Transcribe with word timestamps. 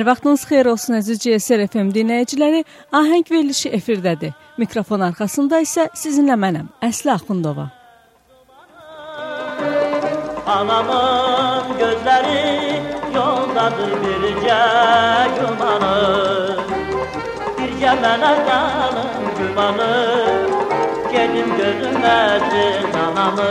Hər 0.00 0.06
vaxtınız 0.08 0.44
xeyir 0.48 0.68
olsun 0.70 0.94
əziz 0.96 1.18
CSR 1.20 1.66
FM 1.68 1.90
dinləyiciləri. 1.92 2.62
Ahəng 2.96 3.26
verilişi 3.28 3.68
efirdədir. 3.76 4.30
Mikrofon 4.56 5.02
arxasında 5.04 5.58
isə 5.60 5.82
sizinlə 5.92 6.38
mənəm, 6.40 6.70
Əsli 6.88 7.12
Axundova. 7.12 7.66
Anamın 10.54 11.76
gözləri 11.82 12.80
yoldadır 13.12 13.92
bircə 14.00 14.60
gümanı. 15.36 15.94
Bircə 17.58 17.92
mənə 18.00 18.34
qanım 18.48 19.34
gümanı. 19.42 19.90
Gedim 21.12 21.52
gözüməsin 21.60 22.96
anamı, 23.04 23.50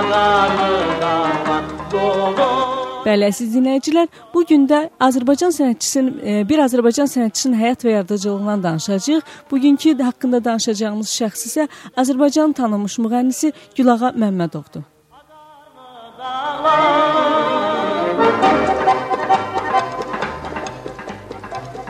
ağarlı 0.00 0.72
qanma, 1.04 1.60
dolu. 1.92 2.75
Bəli, 3.06 3.28
əziz 3.30 3.52
dinləyicilər, 3.54 4.08
bu 4.32 4.40
gün 4.48 4.64
də 4.66 4.80
Azərbaycan 5.06 5.52
sənətçisinin 5.54 6.16
e, 6.26 6.32
bir 6.48 6.58
Azərbaycan 6.64 7.06
sənətçisinin 7.06 7.54
həyat 7.60 7.84
və 7.86 7.92
yaradıcılığından 7.92 8.64
danışacağıq. 8.64 9.28
Bugünkü 9.50 9.94
haqqında 10.02 10.42
danışacağımız 10.44 11.12
şəxs 11.20 11.46
isə 11.46 11.68
Azərbaycanın 12.02 12.56
tanınmış 12.58 12.98
müğənnisi 13.06 13.52
Gülağa 13.78 14.10
Məmmədovdur. 14.18 14.82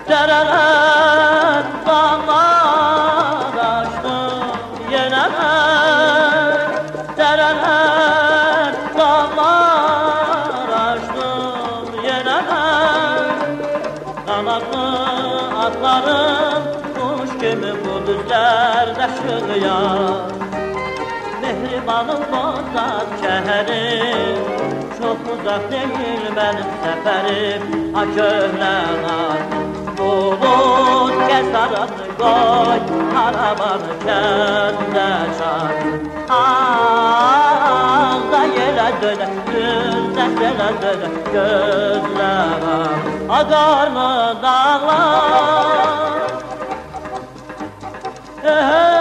Dərələr, 0.06 0.85
aşığıya 19.16 19.78
Mehribanım 21.42 22.22
bozan 22.32 23.06
şehrim. 23.20 24.38
Çok 24.98 25.18
uzak 25.32 25.62
değil 25.70 26.22
benim 26.36 26.70
seferim. 26.82 27.94
Ha 27.94 28.02
köhlen 28.16 29.00
bulut 29.98 31.14
Kes 31.28 31.54
aranı 31.54 32.06
koy. 32.18 32.80
Arabanı 33.16 33.92
kendi 34.06 35.08
çak 35.38 35.78
Ağda 36.30 37.62
yere 38.44 38.88
döne 39.02 39.28
Yüzde 39.52 40.26
sele 40.38 40.70
döne 40.82 41.08
Gözler 41.32 42.62
Agarlı 43.28 44.10
dağlar? 44.42 45.66
Hey 48.42 48.95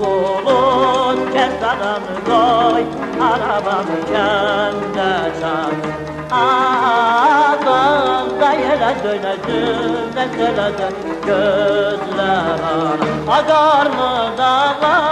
dağlar 0.00 0.10
Bulut 0.44 1.20
kəsdanı 1.34 1.94
qoy 2.28 2.84
Arabamı 3.20 3.98
kəndə 4.10 5.12
çar 5.40 5.74
Ağızda 6.40 8.50
yerə 8.62 8.92
dönəcüm 9.04 10.08
Nəsələdə 10.16 10.88
gözlər 11.26 13.00
Ağarlı 13.36 14.10
dağlar 14.38 15.10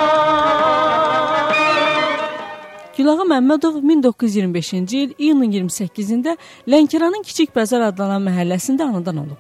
Gülağa 2.97 3.25
Məmmədov 3.31 3.76
1925-ci 3.78 4.97
il 4.99 5.10
iyunun 5.19 5.53
28-də 5.53 6.32
Lənkəranın 6.66 7.22
Kiçik 7.22 7.55
Bəzar 7.55 7.84
adlanan 7.87 8.25
məhəlləsində 8.26 8.82
anadan 8.91 9.16
olub. 9.22 9.38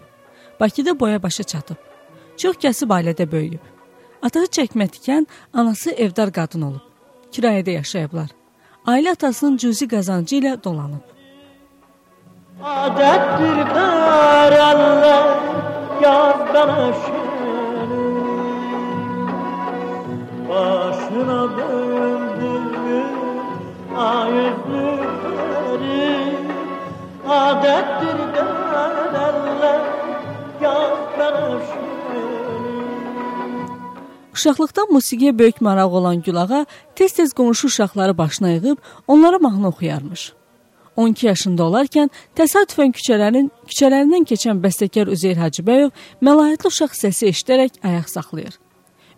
Bakıda 0.60 0.94
boya 1.00 1.22
başa 1.22 1.42
çatıb. 1.42 1.76
Çox 2.36 2.54
kəsib 2.62 2.94
ailədə 2.94 3.26
böyüyüb. 3.32 3.67
Atası 4.22 4.50
çəkmə 4.58 4.88
tikən, 4.94 5.26
anası 5.54 5.90
evdar 5.90 6.32
qadın 6.34 6.62
olub. 6.68 6.84
Kirayədə 7.32 7.76
yaşayıblar. 7.78 8.32
Ailə 8.86 9.12
atasının 9.16 9.56
cüzi 9.62 9.88
qazancı 9.88 10.40
ilə 10.40 10.54
dolanıb. 10.64 11.04
Adətdir 12.58 13.60
qərəllər, 13.74 15.28
yaz 16.02 16.40
qanaşır, 16.54 17.17
Uşaqlıqdan 34.38 34.92
musiqiyə 34.94 35.32
böyük 35.38 35.60
maraq 35.60 35.92
olan 35.98 36.22
Gülağa 36.22 36.66
tez-tez 36.96 37.32
qonşu 37.34 37.66
uşaqları 37.66 38.18
başına 38.18 38.50
yığıb 38.50 38.78
onlara 39.06 39.38
mahnı 39.38 39.68
oxuyarmış. 39.68 40.32
12 40.96 41.26
yaşında 41.26 41.62
olarkən 41.62 42.08
təsadüfən 42.38 42.94
küçələrin 42.94 43.50
küçələrindən 43.66 44.28
keçən 44.30 44.62
bəstəkar 44.62 45.10
Üzeyr 45.10 45.42
Hacıbəyov 45.42 45.90
məlahətli 46.22 46.70
uşaq 46.70 46.94
səsi 47.00 47.32
eşidərək 47.32 47.82
ayaq 47.82 48.08
saxlayır. 48.14 48.54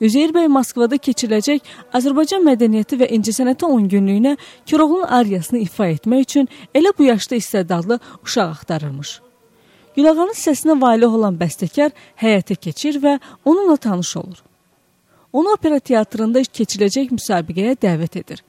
Üzeyir 0.01 0.33
bəy 0.33 0.49
Moskvada 0.57 0.97
keçiriləcək 0.97 1.69
Azərbaycan 1.93 2.47
mədəniyyəti 2.49 3.03
və 3.05 3.13
incəsənəti 3.21 3.69
10 3.77 3.89
günlükünə 3.93 4.37
Koroğlunun 4.71 5.17
ariyasını 5.21 5.67
ifa 5.69 5.93
etmək 6.01 6.29
üçün 6.31 6.49
elə 6.75 6.97
bu 6.99 7.13
yaşda 7.13 7.37
istedadlı 7.37 8.01
uşaq 8.25 8.57
axtarırmış. 8.57 9.21
Gülağanın 9.97 10.37
səsinə 10.47 10.81
valeh 10.81 11.13
olan 11.19 11.37
bəstəkar 11.37 11.91
həyətə 12.23 12.57
keçir 12.57 13.05
və 13.05 13.19
onunla 13.45 13.77
tanış 13.77 14.17
olur. 14.17 14.50
Onu 15.33 15.53
opera 15.55 15.79
teatrında 15.79 16.43
keçiriləcək 16.43 17.13
müsabiqəyə 17.15 17.77
dəvət 17.83 18.19
edir. 18.21 18.45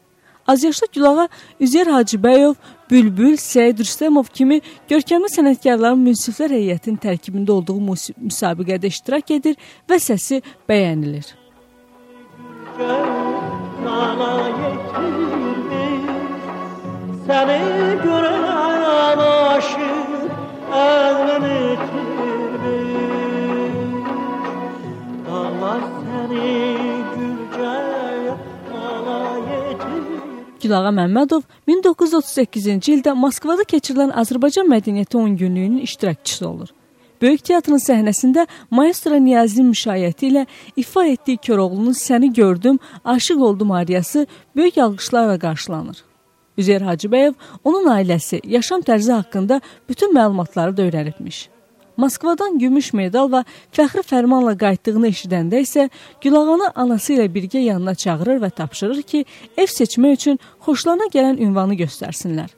Azyaşlı 0.47 0.87
Gülağa 0.93 1.27
Üzeyir 1.59 1.87
Hacıbəyov, 1.93 2.55
Bülbül, 2.91 3.35
Səid 3.37 3.83
Rüstəmov 3.83 4.31
kimi 4.33 4.61
görkəmli 4.89 5.29
sənətkarların 5.35 6.01
münsiflər 6.01 6.55
heyətinin 6.57 6.97
tərkibində 7.03 7.53
olduğu 7.59 7.77
müsabiqədə 7.77 8.89
iştirak 8.89 9.37
edir 9.37 9.55
və 9.87 10.01
səsi 10.01 10.41
bəyənilir 10.69 11.35
nana 13.83 14.47
yetirmiş 14.47 15.31
Seni 17.27 18.03
gören 18.03 18.50
Gülağa 30.71 30.91
Məmmədov 30.95 31.41
1938-ci 31.67 32.93
ildə 32.93 33.11
Moskvada 33.19 33.65
keçirilən 33.67 34.13
Azərbaycan 34.21 34.69
mədəniyyəti 34.71 35.17
10 35.19 35.33
günlüyünün 35.41 35.81
iştirakçısı 35.83 36.45
olur. 36.47 36.69
Böyük 37.21 37.43
teatrın 37.49 37.81
səhnəsində 37.83 38.45
maestro 38.71 39.19
Niyazin 39.19 39.67
müşayiəti 39.73 40.29
ilə 40.29 40.45
ifa 40.79 41.03
etdiyi 41.11 41.41
Koroğlunun 41.47 41.91
Səni 41.91 42.31
gördüm, 42.33 42.79
aşiq 43.03 43.43
oldum 43.43 43.71
ariyası 43.71 44.27
böyük 44.55 44.77
alqışlarla 44.77 45.39
qarşılanır. 45.39 45.97
Üzeyir 46.57 46.87
Hacıbəyov 46.87 47.33
onun 47.63 47.91
ailəsi, 47.97 48.39
yaşam 48.47 48.79
tərzi 48.79 49.11
haqqında 49.11 49.61
bütün 49.89 50.15
məlumatları 50.15 50.77
da 50.77 50.87
öyrənibmiş. 50.87 51.49
Moskvadan 52.01 52.55
gümüş 52.57 52.93
medal 52.97 53.27
və 53.29 53.43
fəxri 53.77 54.01
fərmanla 54.07 54.55
qayıtdığını 54.57 55.11
eşidəndə 55.11 55.59
isə 55.61 55.83
Gülağanı 56.23 56.71
anası 56.83 57.13
ilə 57.13 57.27
birgə 57.35 57.61
yanına 57.61 57.93
çağırır 58.03 58.39
və 58.41 58.49
tapşırır 58.57 59.01
ki, 59.11 59.21
ev 59.57 59.69
seçmək 59.69 60.17
üçün 60.17 60.39
xoşlarına 60.65 61.11
gələn 61.13 61.37
ünvanı 61.45 61.77
göstərsinlər. 61.83 62.49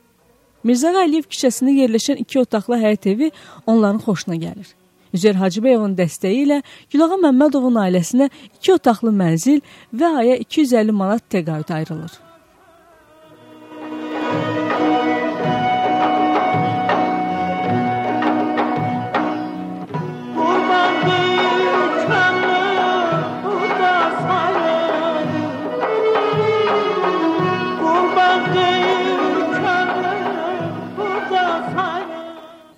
Mirzə 0.64 0.94
Əliyev 1.04 1.28
küçəsində 1.28 1.76
yerləşən 1.82 2.24
iki 2.24 2.40
otaqlı 2.40 2.80
həyət 2.86 3.10
evi 3.12 3.32
onların 3.68 4.00
xoşuna 4.06 4.40
gəlir. 4.46 4.70
Üzeyir 5.14 5.36
Hacıbəyovun 5.42 5.98
dəstəyi 6.00 6.46
ilə 6.46 6.62
Gülağa 6.94 7.20
Məmmədovun 7.28 7.82
ailəsinə 7.84 8.30
iki 8.56 8.78
otaqlı 8.78 9.12
mənzil 9.12 9.60
və 9.92 10.20
aya 10.24 10.40
250 10.46 10.96
manat 11.04 11.28
təqaüd 11.36 11.74
ayrılır. 11.82 12.16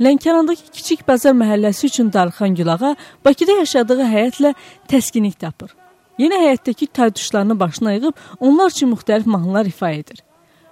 Lənkərandakı 0.02 0.74
kiçik 0.76 1.06
bazar 1.08 1.32
məhəlləsi 1.40 1.88
üçün 1.88 2.12
darıxan 2.14 2.56
Gülağa 2.56 2.96
Bakıda 3.26 3.52
yaşadığı 3.62 4.04
həyətlə 4.04 4.54
təskinlik 4.92 5.38
tapır. 5.40 5.72
Yeni 6.18 6.36
həyətdəki 6.36 6.88
tayduşlarını 6.88 7.60
başına 7.60 7.94
yığıb 7.94 8.20
onlar 8.40 8.70
üçün 8.70 8.92
müxtəlif 8.92 9.28
mahnılar 9.28 9.66
ifa 9.72 9.92
edir. 9.92 10.20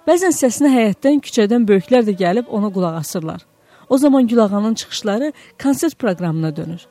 Bəzən 0.04 0.36
səsinə 0.36 0.68
həyətdən, 0.74 1.22
küçədən 1.24 1.64
böyüklər 1.68 2.04
də 2.04 2.16
gəlib 2.20 2.50
ona 2.52 2.68
qulaq 2.72 2.98
asırlar. 3.00 3.46
O 3.88 3.98
zaman 3.98 4.26
Gülağanın 4.26 4.74
çıxışları 4.74 5.32
konsert 5.62 5.98
proqramına 5.98 6.56
dönür. 6.56 6.86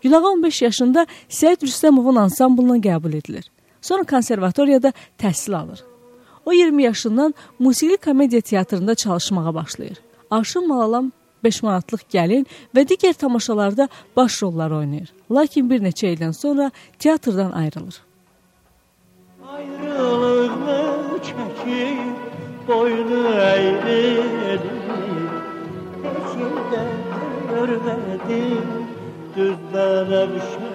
Gülağa 0.00 0.26
15 0.28 0.62
yaşında 0.62 1.06
Səid 1.28 1.62
Rüstəmovun 1.62 2.18
ansamblına 2.18 2.76
qəbul 2.78 3.16
edilir. 3.16 3.46
Sonra 3.80 4.02
konservatoriyada 4.02 4.92
təhsil 5.18 5.56
alır. 5.56 5.84
O 6.46 6.52
20 6.52 6.82
yaşından 6.82 7.34
musiqi 7.58 7.96
komediya 7.96 8.40
teatrında 8.40 8.94
çalışmağa 8.94 9.54
başlayır. 9.54 9.98
Arşın 10.30 10.68
Malalam 10.68 11.12
5 11.44 11.62
manatlıq 11.66 12.02
gəlin 12.12 12.46
və 12.76 12.84
digər 12.90 13.14
tamaşalarda 13.14 13.88
baş 14.16 14.42
rollar 14.42 14.70
oynayır. 14.80 15.12
Lakin 15.30 15.70
bir 15.70 15.80
neçə 15.84 16.14
ildən 16.14 16.32
sonra 16.36 16.70
teatrdan 16.98 17.52
ayrılır. 17.52 18.00
Ayrılığımı 19.56 20.80
çəkib 21.28 22.30
boynu 22.68 23.22
əylədim 23.44 24.80
Peşində 26.02 26.82
görmədim 27.50 28.68
düz 29.36 29.56
bənəvşəni 29.72 30.69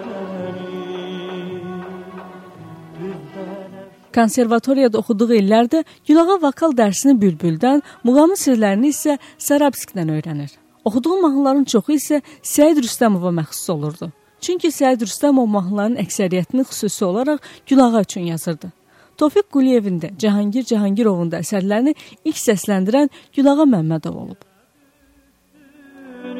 Konservatoriyada 4.16 4.98
oxuduğu 4.98 5.34
illərdə 5.36 5.82
Gülağa 6.08 6.38
vokal 6.40 6.72
dərsini 6.76 7.18
Bülbüldən, 7.20 7.82
muğamın 8.04 8.38
sirlərini 8.40 8.94
isə 8.94 9.18
Sarabskdən 9.36 10.08
öyrənir. 10.14 10.54
Oxuduğu 10.88 11.18
mahnıların 11.20 11.66
çoxu 11.68 11.92
isə 11.98 12.20
Səid 12.40 12.80
Rüstəmova 12.80 13.34
məxsus 13.42 13.68
olurdu. 13.74 14.08
Çünki 14.40 14.70
Səid 14.72 15.04
Rüstəmov 15.04 15.50
mahnıların 15.58 15.98
əksəriyyətini 16.00 16.64
xüsusi 16.70 17.04
olaraq 17.04 17.44
Gülağa 17.66 18.00
üçün 18.00 18.32
yazırdı. 18.32 18.72
Tofiq 19.18 19.50
Quliyevin 19.52 20.00
də, 20.00 20.10
Cahangir 20.18 20.64
Cahangirovun 20.64 21.30
da 21.32 21.42
əsərlərini 21.44 21.94
ilk 22.24 22.40
səsləndirən 22.40 23.12
Gülağa 23.36 23.68
Məmmədov 23.74 24.16
olub. 24.22 24.40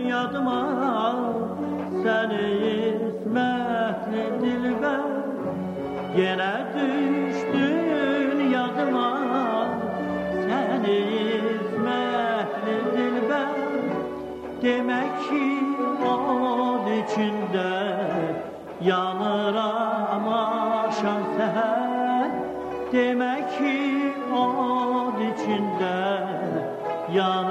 Yadıma 0.06 0.60
səni 2.04 2.42
ismətli 2.88 4.24
dilbər 4.40 5.25
yenə 6.14 6.54
düşdün 6.74 8.38
yadıma 8.52 9.08
səni 10.46 10.98
ismətli 11.30 12.76
dilbər 12.94 13.56
demək 14.62 15.16
ki 15.26 15.42
od 16.12 16.86
içində 16.98 17.72
yanıram 18.90 20.28
axşam 20.38 21.26
səhər 21.38 22.30
demək 22.94 23.58
ki 23.58 23.76
od 24.44 25.20
içində 25.30 25.96
yanıram 27.18 27.45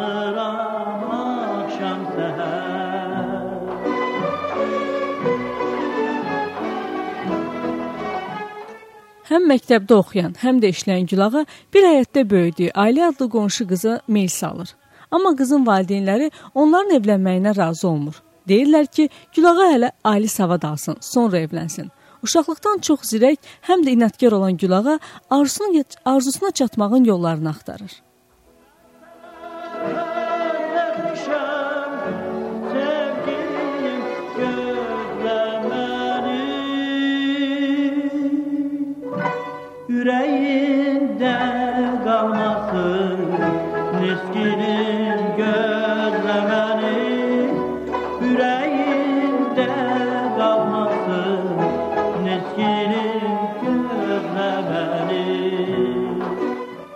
Həm 9.36 9.50
məktəbdə 9.52 9.92
oxuyan, 10.00 10.36
həm 10.40 10.62
də 10.64 10.70
işləyən 10.72 11.10
Gülağa 11.12 11.42
bir 11.76 11.84
həyətdə 11.84 12.22
böyüdüyü 12.32 12.70
ailə 12.84 13.10
adlı 13.10 13.26
qonşu 13.34 13.66
qıza 13.68 13.96
meyl 14.08 14.30
salır. 14.32 14.70
Amma 15.12 15.34
qızın 15.36 15.66
valideynləri 15.68 16.30
onların 16.54 16.96
evlənməyinə 17.00 17.52
razı 17.58 17.84
olmur. 17.90 18.22
Deyirlər 18.48 18.88
ki, 18.88 19.10
Gülağa 19.36 19.68
hələ 19.74 19.92
ali 20.14 20.32
savad 20.32 20.64
alsın, 20.64 20.96
sonra 21.02 21.44
evlənsin. 21.44 21.92
Uşaqlıqdan 22.24 22.80
çox 22.88 23.04
zirək, 23.12 23.36
həm 23.68 23.84
də 23.84 23.98
inadkar 23.98 24.40
olan 24.40 24.56
Gülağa 24.56 25.00
arzusuna, 25.30 25.84
arzusuna 26.06 26.52
çatmağın 26.52 27.04
yollarını 27.04 27.50
axtarır. 27.50 28.05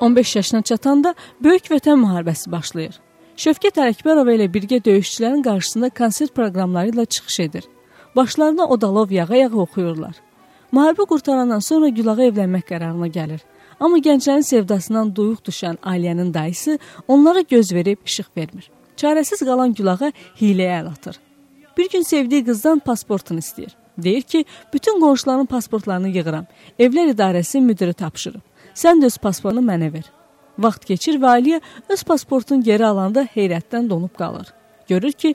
15 0.01 0.35
yaşına 0.35 0.61
çatanda 0.61 1.15
Böyük 1.43 1.69
Vətən 1.71 1.99
müharibəsi 1.99 2.51
başlayır. 2.51 2.99
Şövkət 3.39 3.79
Ələkbərova 3.79 4.33
ilə 4.35 4.47
birgə 4.51 4.79
döyüşçülərin 4.85 5.43
qarşısında 5.43 5.89
konsert 5.89 6.33
proqramları 6.35 6.93
ilə 6.93 7.05
çıxış 7.05 7.39
edir. 7.39 7.63
Başlarına 8.15 8.67
odalov 8.67 9.11
yağa-yağa 9.11 9.55
oxuyurlar. 9.63 10.15
Müharibə 10.71 11.05
qurtarandan 11.07 11.59
sonra 11.59 11.89
Gülağa 11.89 12.29
evlənmək 12.29 12.65
qərarına 12.71 13.07
gəlir. 13.07 13.39
Amma 13.79 13.97
gənclərin 14.03 14.43
sevdasından 14.43 15.15
duyuq 15.15 15.39
düşən 15.47 15.79
Aliyənin 15.83 16.33
dayısı 16.33 16.79
onlara 17.07 17.41
göz 17.41 17.73
verib 17.73 17.97
işıq 18.05 18.29
vermir. 18.37 18.71
Çarəsiz 18.97 19.45
qalan 19.45 19.73
Gülağa 19.73 20.11
hiləyə 20.41 20.81
əl 20.81 20.91
atır. 20.91 21.19
Bir 21.77 21.89
gün 21.89 22.01
sevdiyi 22.01 22.45
qızdan 22.45 22.79
pasportunu 22.79 23.39
istəyir. 23.39 23.75
Deyir 23.97 24.21
ki, 24.21 24.45
bütün 24.73 24.99
qonşuların 24.99 25.45
pasportlarını 25.45 26.09
yığıram. 26.09 26.45
Evlər 26.79 27.13
idarəsi 27.13 27.61
müdiri 27.61 27.93
tapşırıb. 27.93 28.41
Sən 28.79 29.01
də 29.01 29.09
öz 29.11 29.17
pasportunu 29.19 29.65
mənə 29.67 29.89
ver. 29.91 30.05
Vaxt 30.63 30.85
keçir 30.87 31.17
və 31.19 31.33
Aliyə 31.37 31.59
öz 31.91 32.03
pasportunu 32.07 32.63
geri 32.63 32.85
alanda 32.87 33.25
heyrətdən 33.33 33.89
donub 33.89 34.13
qalır. 34.15 34.53
Görür 34.87 35.11
ki, 35.11 35.33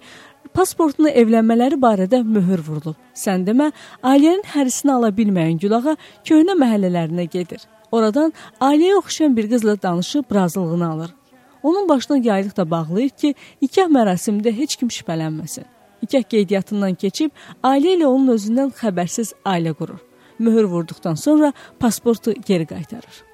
pasportunu 0.57 1.11
evlənmələri 1.11 1.77
barədə 1.81 2.23
möhür 2.25 2.63
vurulub. 2.65 2.97
Sən 3.15 3.45
demə, 3.45 3.71
Aliyənin 4.03 4.47
hərisini 4.55 4.95
ala 4.95 5.11
bilməyən 5.19 5.59
Gülağa 5.61 5.97
köhnə 6.29 6.57
məhəllələrinə 6.63 7.27
gedir. 7.35 7.67
Oradan 7.93 8.33
Aliyə 8.61 8.97
oxşayan 9.03 9.37
bir 9.37 9.51
qızla 9.51 9.77
danışıb 9.83 10.35
razılığını 10.35 10.89
alır. 10.91 11.11
Onun 11.63 11.89
başına 11.89 12.17
yaylıq 12.17 12.57
da 12.57 12.71
bağlayır 12.71 13.11
ki, 13.11 13.35
nikah 13.63 13.93
mərasimində 13.99 14.53
heç 14.53 14.77
kim 14.77 14.89
şübhələnməsin. 14.89 15.69
Nikah 16.03 16.25
qeydiyyatından 16.33 16.97
keçib, 16.97 17.31
ailə 17.63 17.99
ilə 17.99 18.09
onun 18.09 18.35
özündən 18.39 18.73
xəbərsiz 18.81 19.37
ailə 19.45 19.77
qurur. 19.77 20.01
Möhür 20.39 20.65
vurduqdan 20.65 21.15
sonra 21.15 21.53
pasportu 21.81 22.33
geri 22.47 22.67
qaytarır. 22.67 23.34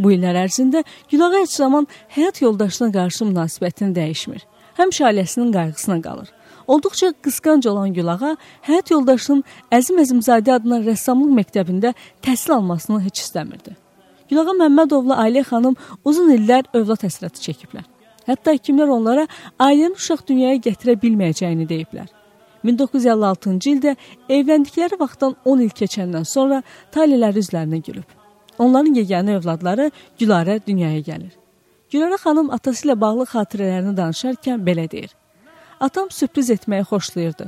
Bu 0.00 0.14
illər 0.14 0.38
ərzində 0.46 0.82
Gülağa 1.10 1.42
heç 1.42 1.56
zaman 1.60 1.86
həyat 2.16 2.40
yoldaşına 2.42 2.88
qarşı 2.92 3.26
münasibətini 3.28 3.92
dəyişmir. 3.98 4.46
Həmişə 4.78 5.04
ailəsinin 5.10 5.52
qayğısına 5.52 5.98
qalır. 6.06 6.28
Olduqca 6.66 7.12
qısqanc 7.24 7.68
olan 7.68 7.92
Gülağa 7.94 8.36
həyat 8.68 8.92
yoldaşının 8.94 9.44
Əzim 9.76 10.00
Əzimzadə 10.00 10.56
adına 10.56 10.80
rəssamlıq 10.86 11.34
məktəbində 11.40 11.92
təhsil 12.24 12.54
almasını 12.56 13.00
heç 13.04 13.20
istəmirdi. 13.26 13.76
Gülağa 14.30 14.54
Məmmədovla 14.62 15.18
Ailə 15.24 15.42
xanım 15.50 15.76
uzun 16.04 16.30
illər 16.36 16.70
övlad 16.72 17.04
həsrəti 17.04 17.44
çəkiblər. 17.48 17.84
Hətta 18.30 18.54
həkimlər 18.54 18.92
onlara 18.94 19.26
ailənin 19.58 19.98
uşaq 19.98 20.22
dünyaya 20.28 20.60
gətirə 20.68 20.94
bilməyəcəyini 21.02 21.66
deyiblər. 21.68 22.08
1956-cı 22.64 23.70
ildə 23.74 23.96
evləndikləri 24.28 25.00
vaxtdan 25.00 25.36
10 25.44 25.66
il 25.66 25.76
keçəndən 25.82 26.28
sonra 26.28 26.62
taleləri 26.94 27.42
üzlərinə 27.44 27.80
gülüb. 27.84 28.19
Onların 28.60 28.94
yeganə 28.94 29.38
övladları 29.38 29.90
Gülarə 30.20 30.58
dünyaya 30.66 31.00
gəlir. 31.00 31.32
Gülarə 31.92 32.18
xanım 32.20 32.50
atası 32.52 32.86
ilə 32.86 32.96
bağlı 33.00 33.24
xatirələrini 33.30 33.94
danışarkən 33.96 34.60
belə 34.66 34.84
deyir. 34.90 35.14
Atam 35.80 36.10
sürpriz 36.10 36.50
etməyi 36.52 36.84
xoşlayırdı. 36.90 37.46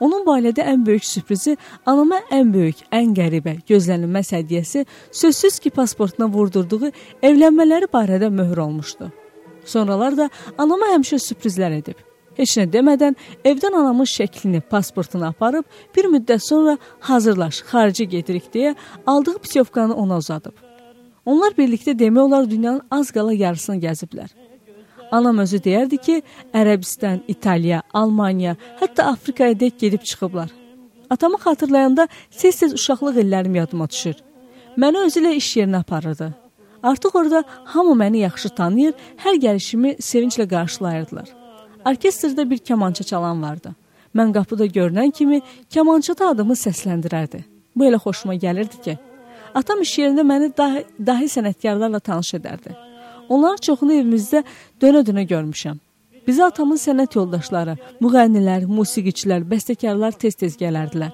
Onun 0.00 0.24
barədə 0.26 0.64
ən 0.72 0.86
böyük 0.86 1.04
sürprizi 1.04 1.56
anama 1.86 2.22
ən 2.32 2.50
böyük, 2.52 2.80
ən 2.92 3.12
qəribə, 3.16 3.58
gözlənilməz 3.68 4.32
hədiyyəsi 4.34 4.86
sözsüz 5.12 5.58
ki, 5.62 5.70
pasportuna 5.70 6.26
vurdurduğu 6.32 6.90
evlənmələri 7.22 7.90
barədə 7.92 8.32
möhür 8.32 8.64
olmuşdu. 8.64 9.12
Sonralar 9.64 10.16
da 10.16 10.30
anama 10.58 10.90
həmişə 10.96 11.20
sürprizlər 11.28 11.78
edib. 11.78 12.00
Heç 12.38 12.56
nə 12.58 12.66
demədən 12.70 13.14
evdən 13.46 13.76
anamın 13.78 14.08
şəklini, 14.10 14.60
pasportunu 14.70 15.28
aparıb, 15.28 15.64
bir 15.96 16.08
müddət 16.10 16.42
sonra 16.48 16.78
hazırlaş, 17.00 17.60
xarici 17.70 18.08
gedirik 18.08 18.48
deyə 18.54 18.74
aldığı 19.06 19.38
pütyovkanı 19.38 19.94
ona 19.94 20.18
uzadıb. 20.18 20.56
Onlar 21.24 21.54
birlikdə 21.58 21.94
demək 21.98 22.20
olar 22.20 22.50
dünyanın 22.50 22.82
az 22.90 23.12
qala 23.14 23.32
yarısını 23.32 23.78
gəziblər. 23.86 24.28
Anam 25.12 25.38
özü 25.38 25.60
deyərdi 25.62 25.98
ki, 26.06 26.22
Ərəbistan, 26.52 27.20
İtaliya, 27.28 27.82
Almaniya, 27.94 28.56
hətta 28.80 29.06
Afrikaya 29.12 29.54
dək 29.54 29.78
gedib 29.78 30.02
çıxıblar. 30.02 30.50
Atamı 31.10 31.38
xatırlayanda 31.44 32.08
tez-tez 32.30 32.74
uşaqlıq 32.74 33.20
illərim 33.22 33.54
yadıma 33.56 33.88
düşür. 33.90 34.16
Məni 34.76 35.04
özü 35.06 35.22
ilə 35.22 35.36
iş 35.38 35.52
yerinə 35.60 35.84
aparırdı. 35.84 36.32
Artıq 36.82 37.14
orada 37.18 37.44
hamı 37.64 37.94
məni 38.02 38.24
yaxşı 38.26 38.48
tanıyır, 38.58 38.94
hər 39.24 39.38
gəlişimi 39.46 39.96
sevinclə 40.02 40.48
qarşılayırdılar. 40.48 41.43
Orkestrdə 41.84 42.50
bir 42.50 42.58
kamança 42.58 43.04
çalan 43.04 43.42
vardı. 43.42 43.74
Mən 44.14 44.32
qapıda 44.32 44.66
görünən 44.66 45.10
kimi 45.12 45.40
kamançada 45.74 46.28
adımı 46.28 46.54
səsləndirərdi. 46.56 47.42
Bu 47.76 47.84
elə 47.84 47.98
xoşuma 48.00 48.34
gəlirdi 48.34 48.80
ki, 48.84 48.94
atam 49.54 49.82
iş 49.82 49.98
yerində 49.98 50.22
məni 50.24 50.52
dahi, 50.56 50.84
dahi 51.06 51.26
sənətkarlarla 51.28 52.00
tanış 52.00 52.34
edərdi. 52.38 52.76
Onların 53.28 53.60
çoxunu 53.66 53.92
evimizdə 53.98 54.44
dönə-dönə 54.80 55.26
görmüşəm. 55.32 55.80
Bizə 56.26 56.46
atamın 56.46 56.80
sənət 56.80 57.18
yoldaşları, 57.18 57.74
müğənnilər, 58.00 58.64
musiqiçilər, 58.70 59.44
bəstəkarlar 59.50 60.16
tez-tez 60.20 60.56
gələrdilər. 60.60 61.12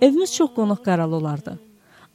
Evimiz 0.00 0.32
çox 0.34 0.54
qonaq 0.54 0.80
qaralı 0.84 1.16
olardı. 1.16 1.58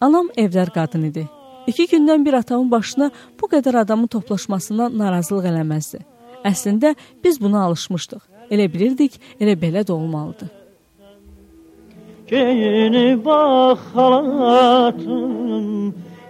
Anam 0.02 0.32
evlər 0.38 0.72
qadın 0.74 1.04
idi. 1.12 1.28
İki 1.68 1.86
gündən 1.92 2.26
bir 2.26 2.34
atamın 2.40 2.72
başına 2.72 3.12
bu 3.42 3.48
qədər 3.52 3.78
adamın 3.84 4.08
toplaşmasından 4.08 4.98
narazılıq 4.98 5.46
eləməzdi. 5.52 6.02
Əslində 6.44 6.94
biz 7.24 7.40
buna 7.42 7.64
alışmışdıq. 7.68 8.22
Elə 8.54 8.66
bilirdik, 8.74 9.14
elə 9.40 9.56
belə 9.60 9.82
də 9.88 9.92
olmalıdır. 9.96 10.50
Geyini 12.28 13.26
bax 13.26 13.80
halatım, 13.96 15.68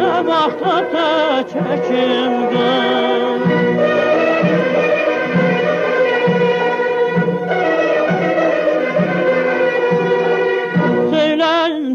nə 0.00 0.12
vaxta 0.28 0.76
təkəkim 0.94 2.40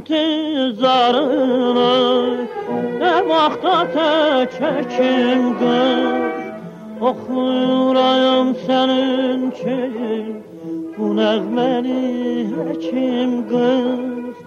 intizarını 0.09 1.95
Ne 3.00 3.15
vaxta 3.29 3.77
təkəkim 3.95 5.41
qız. 5.59 6.35
Oxuyuram 7.09 8.47
sənin 8.65 9.41
üçün 9.51 10.25
Bu 10.97 11.05
nəğməni 11.19 12.03
həkim 12.55 13.31
qız. 13.51 14.38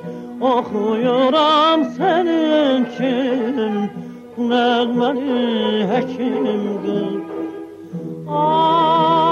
Oxuyuram 0.53 1.81
sənin 1.99 2.81
üçün 2.89 3.75
Bu 4.37 4.43
nəğməni 4.53 5.39
həkim 5.91 6.63
qız. 6.85 7.23
Ah, 8.29 9.28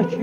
Sənətkarın 0.00 0.16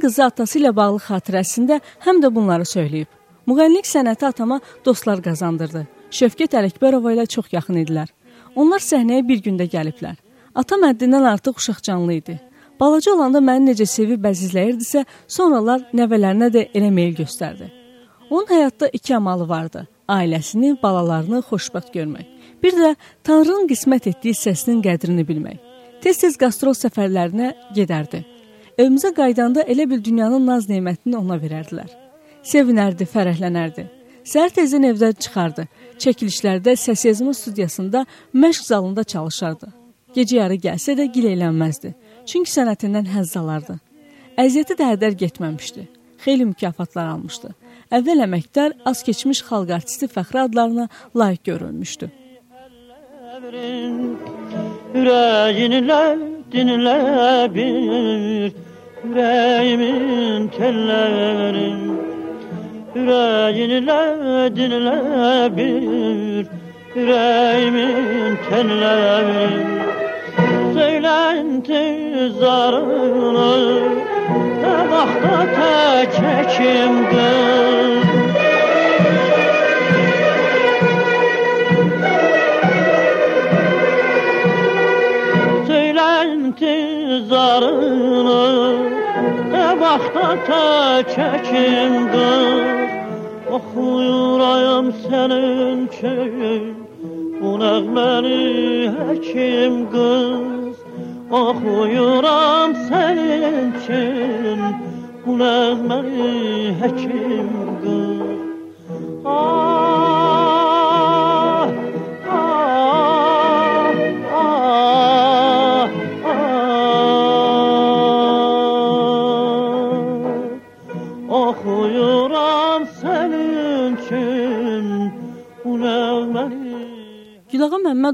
qızı 0.00 0.24
atası 0.24 0.58
ilə 0.58 0.72
bağlı 0.72 0.96
xatirəsində 1.04 1.80
həm 2.06 2.22
də 2.24 2.32
bunları 2.32 2.64
söyləyib. 2.64 3.06
Müğənnilik 3.44 3.84
sənəti 3.84 4.24
atama 4.32 4.60
dostlar 4.84 5.20
qazandırdı. 5.20 5.84
Şövkət 6.08 6.56
Ələkbərova 6.56 7.12
ilə 7.12 7.28
çox 7.28 7.52
yaxın 7.52 7.84
idilər. 7.84 8.08
Onlar 8.56 8.80
səhnəyə 8.80 9.28
bir 9.28 9.44
gündə 9.44 9.68
gəliblər. 9.68 10.16
Atam 10.56 10.88
həddindən 10.88 11.28
artıq 11.36 11.60
uşaq 11.60 11.84
canlı 11.84 12.22
idi. 12.22 12.47
Balaca 12.80 13.12
olanda 13.12 13.40
məni 13.42 13.72
necə 13.72 13.86
sevib 13.90 14.22
bəzizləyirdisə, 14.22 15.04
sonralar 15.26 15.82
nəvələrinə 15.98 16.48
də 16.54 16.64
elə 16.78 16.90
meyl 16.94 17.14
göstərdi. 17.18 17.72
Onun 18.30 18.46
həyatda 18.46 18.90
iki 18.92 19.16
amalı 19.16 19.48
vardı. 19.48 19.86
Ailəsini, 20.08 20.76
balalarını 20.82 21.42
xoşbəxt 21.50 21.90
görmək. 21.92 22.26
Bir 22.62 22.74
də 22.78 22.94
Tanrının 23.24 23.66
qismət 23.70 24.08
etdiyi 24.12 24.34
səsinin 24.34 24.82
qədrini 24.84 25.24
bilmək. 25.26 25.58
Tez-tez 26.02 26.36
qastrol 26.38 26.76
səfərlərinə 26.78 27.52
gedərdi. 27.74 28.22
Evimizə 28.78 29.10
qaydanda 29.14 29.64
elə 29.66 29.88
bil 29.90 30.04
dünyanın 30.04 30.46
naz 30.46 30.68
nemətini 30.70 31.16
ona 31.18 31.38
verərdilər. 31.42 31.90
Sevinərdi, 32.46 33.08
fərəhlənərdi. 33.10 33.88
Səhər 34.28 34.54
tezdən 34.54 34.86
evdən 34.92 35.18
çıxardı. 35.24 35.64
Çəkilişlərdə 35.98 36.76
səs 36.78 37.04
yazma 37.08 37.34
studiyasında 37.34 38.04
məşq 38.34 38.68
zalında 38.70 39.04
çalışardı. 39.04 39.72
Gecə 40.14 40.36
yarı 40.38 40.58
gəlsə 40.62 40.94
də 40.98 41.08
gileylənməzdi. 41.14 41.94
Çünki 42.28 42.50
sənətindən 42.52 43.06
həzz 43.08 43.36
alardı. 43.40 43.78
Əziyyəti 44.38 44.74
də 44.76 44.90
hədər 44.92 45.14
getməmişdi. 45.22 45.86
Xeyli 46.20 46.44
mükafatlar 46.50 47.06
almışdı. 47.14 47.54
Əvvəl 47.94 48.20
əməkdar, 48.26 48.74
az 48.90 49.00
keçmiş 49.06 49.40
xalq 49.48 49.72
artisti 49.78 50.06
fəxri 50.12 50.42
adlarına 50.44 50.88
layiq 51.16 51.42
görülmüşdü. 51.48 52.10
Yüreğinle 54.94 56.02
dinle 56.52 56.98
bir 57.54 58.52
Yüreğimin 59.04 60.48
tellerin 60.48 61.80
Yüreğinle 62.94 64.02
dinle 64.56 65.56
bir 65.56 66.46
Yüreğimin 66.96 68.38
tellerin 68.48 69.97
söylentin 70.78 72.28
zarını 72.40 73.80
Tabakta 74.62 75.46
ta 75.54 76.04
çekimdir 76.10 77.18
Söylentin 85.66 87.24
zarını 87.28 88.76
Tabakta 89.52 90.44
ta 90.46 91.02
çekimdir 91.02 92.78
Oxuyurayım 93.52 94.88
oh, 94.88 94.92
senin 95.10 95.86
için 95.86 96.88
Bu 97.40 97.50
nəğməni 97.62 98.38
həkim 98.98 99.74
qız 99.92 100.67
Oxuyuram 101.30 102.74
senin 102.88 103.72
için. 103.72 104.60
Bu 105.26 105.32
nəğməni 105.40 106.28
həkim 106.80 107.50
qız 107.82 108.47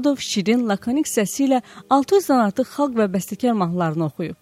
Məmmədov 0.05 0.21
şirin, 0.21 0.67
lakonik 0.69 1.07
səsi 1.09 1.47
ilə 1.47 1.59
600-dən 1.89 2.41
artıq 2.43 2.67
xalq 2.75 2.91
və 2.99 3.07
bəstəkar 3.09 3.55
mahnılarını 3.57 4.05
oxuyub. 4.05 4.35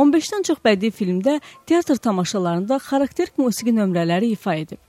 15-dən 0.00 0.46
çox 0.48 0.62
bədii 0.64 0.94
filmdə, 0.96 1.34
teatr 1.68 2.00
tamaşalarında 2.00 2.78
xarakterik 2.80 3.36
musiqi 3.36 3.74
nömrələri 3.76 4.30
ifa 4.32 4.54
edib. 4.62 4.80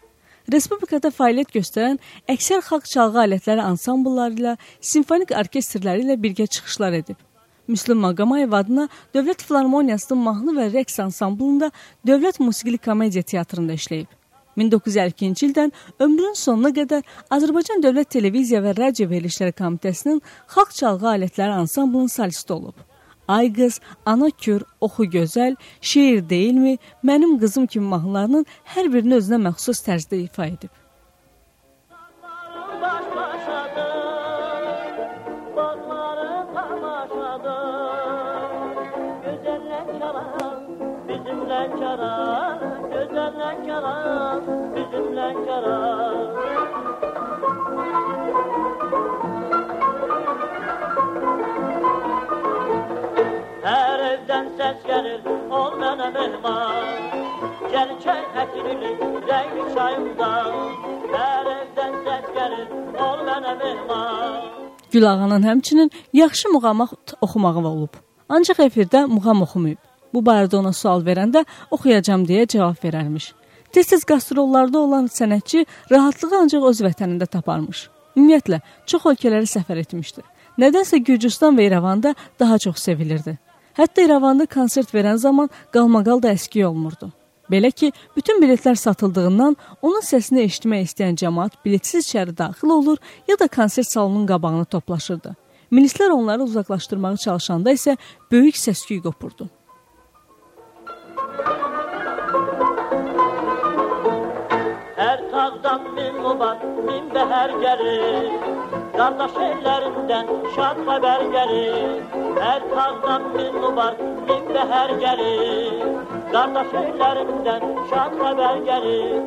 Respublikada 0.56 1.12
fəaliyyət 1.12 1.52
göstərən 1.58 2.00
əksər 2.32 2.64
xalq 2.64 2.88
çalğı 2.94 3.26
alətləri 3.26 3.68
ansamblları 3.68 4.40
ilə, 4.40 4.56
simfonik 4.80 5.36
orkestrləri 5.36 6.08
ilə 6.08 6.16
birgə 6.16 6.48
çıxışlar 6.48 6.96
edib. 7.04 7.20
Müslüm 7.68 8.00
Maqamayev 8.08 8.56
adına 8.56 8.88
Dövlət 9.12 9.44
Filarmoniyasının 9.44 10.28
mahnı 10.30 10.56
və 10.62 10.72
rəqs 10.80 11.02
ansamblında 11.04 11.74
Dövlət 12.08 12.40
Musiqili 12.40 12.80
Komediya 12.80 13.24
Teatrında 13.24 13.76
işləyib. 13.76 14.08
1952-ci 14.58 15.48
ildən 15.50 15.72
ömrünün 16.00 16.38
sonuna 16.38 16.74
qədər 16.76 17.02
Azərbaycan 17.34 17.84
Dövlət 17.84 18.14
Televiziya 18.18 18.62
və 18.66 18.76
Radio 18.78 19.10
Verilişləri 19.10 19.56
Komitəsinin 19.58 20.22
xalq 20.56 20.76
çalğı 20.80 21.10
alətləri 21.16 21.58
ansamblının 21.64 22.12
solisti 22.12 22.54
olub. 22.54 22.76
Ay 23.28 23.54
qız, 23.54 23.80
ana 24.06 24.30
kür, 24.30 24.64
oxu 24.82 25.06
gözəl, 25.06 25.56
şeir 25.82 26.30
deyilmi, 26.30 26.78
mənim 27.04 27.40
qızım 27.40 27.68
kimi 27.68 27.88
mahnılarının 27.88 28.46
hər 28.76 28.94
birini 28.94 29.22
özünə 29.22 29.40
məxsus 29.48 29.80
tərzdə 29.86 30.20
ifa 30.26 30.50
edib. 30.52 30.83
Gəlkən 57.74 58.24
ətrini 58.42 58.92
rəngli 59.30 59.64
çayımda 59.76 60.30
Hər 61.14 61.48
evdən 61.54 61.94
səs 62.06 62.28
gəlir 62.36 62.68
ol 63.08 63.24
mənə 63.30 63.54
mehman 63.62 64.42
Gülağanın 64.94 65.44
həmçinin 65.50 65.90
yaxşı 66.14 66.50
muğamat 66.54 67.14
oxumağı 67.22 67.68
olub. 67.68 67.94
Ancaq 68.30 68.60
efirdə 68.68 69.06
muğam 69.16 69.42
oxumayıb. 69.42 69.80
Bu 70.14 70.22
barədə 70.22 70.56
ona 70.62 70.74
sual 70.74 71.02
verəndə 71.08 71.46
oxuyacam 71.72 72.28
deyə 72.30 72.46
cavab 72.48 72.78
verərmiş. 72.86 73.34
Tez-tez 73.74 74.04
qastrollarda 74.06 74.80
olan 74.80 75.08
sənətçi 75.10 75.64
rahatlığı 75.92 76.36
ancaq 76.44 76.66
öz 76.70 76.82
vətənində 76.86 77.26
taparmış. 77.26 77.88
Ümumiyyətlə, 78.14 78.60
çox 78.86 79.08
ölkələri 79.10 79.50
səfər 79.50 79.80
etmişdi. 79.82 80.22
Nədənsə 80.62 81.00
Gürcüstan 81.02 81.58
və 81.58 81.66
İrəvanda 81.72 82.12
daha 82.40 82.60
çox 82.62 82.78
sevilirdi. 82.86 83.34
Hətta 83.74 84.06
İrəvanda 84.06 84.46
konsert 84.46 84.94
verən 84.94 85.18
zaman 85.18 85.50
qalmaqal 85.74 86.22
da 86.22 86.36
əski 86.38 86.62
olmurdu. 86.68 87.10
Belə 87.50 87.72
ki, 87.72 87.90
bütün 88.16 88.44
biletlər 88.44 88.78
satıldığından 88.78 89.58
onun 89.82 90.06
səsini 90.06 90.46
eşitmək 90.46 90.86
istəyən 90.92 91.18
cəmaət 91.24 91.58
biletsiz 91.66 92.06
içəri 92.06 92.38
daxil 92.38 92.76
olur, 92.78 93.02
ya 93.28 93.40
da 93.40 93.48
konsert 93.48 93.90
salonunun 93.90 94.30
qabağına 94.30 94.70
toplaşırdı. 94.70 95.34
Milislər 95.74 96.14
onları 96.14 96.46
uzaqlaşdırmağa 96.46 97.18
çalışanda 97.26 97.74
isə 97.74 97.98
böyük 98.32 98.56
səs-küy 98.56 99.02
qopurdu. 99.02 99.50
Rabbim 105.74 106.22
mubabbim 106.22 107.06
de 107.16 107.26
her 107.26 107.50
gelir. 107.50 108.32
Kardeş 108.98 109.36
ellerinden 109.38 110.28
şad 110.56 110.88
haber 110.88 111.22
gelir. 111.22 112.02
Her 112.40 112.70
taraftan 112.70 113.22
bin 113.34 113.56
mubabbim 113.62 114.54
de 114.54 114.60
her 114.70 114.90
gelir. 114.90 115.84
Kardeş 116.32 116.74
ellerinden 116.74 117.62
şad 117.90 118.20
haber 118.26 118.58
gelir. 118.58 119.22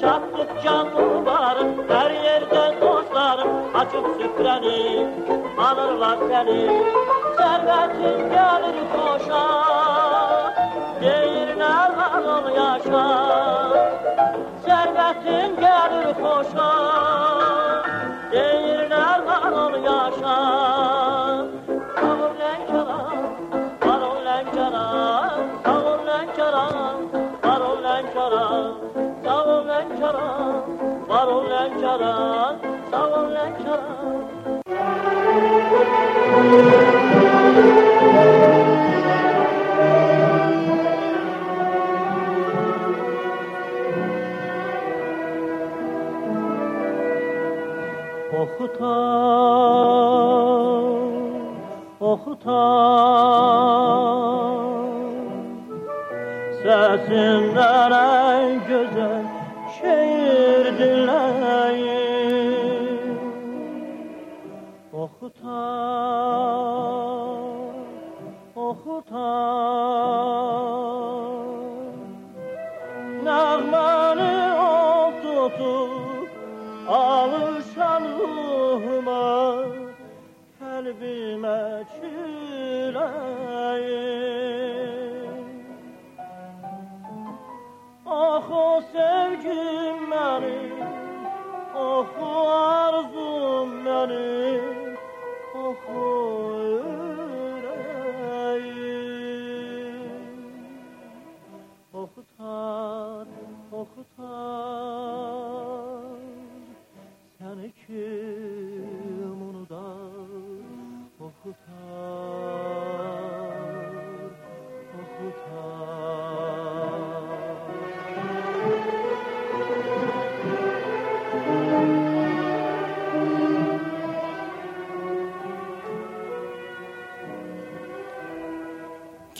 Çattıkça 0.00 0.84
mubarım, 0.84 1.88
her 1.88 2.10
yerde 2.10 2.80
dostlarım 2.80 3.50
açıp 3.74 4.06
süpreni 4.20 5.06
alırlar 5.58 6.18
seni. 6.28 6.82
Servetin 7.36 8.18
gelir 8.18 8.78
koşa, 8.94 9.44
değil 11.00 11.56
nerhan 11.56 12.24
ol 12.26 12.48
yaşa. 12.56 13.21
Gəlir 16.12 16.20
xoşa 16.20 16.70
Deyir 18.32 18.80
nə 18.90 19.04
ol 19.62 19.74
yaşa 19.86 20.36
Lənkəran, 31.52 32.54
sağ 32.90 33.02
ol 33.18 33.26
Lənkəran. 33.36 34.16
Oxutan, 38.02 38.71
Oh, 52.00 52.18